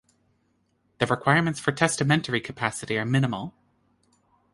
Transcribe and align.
The 0.97 1.05
requirements 1.05 1.59
for 1.59 1.71
testamentary 1.71 2.41
capacity 2.41 2.97
are 2.97 3.05
minimal. 3.05 3.53